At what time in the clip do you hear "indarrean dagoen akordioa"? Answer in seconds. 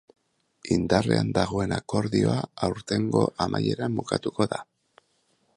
0.75-2.39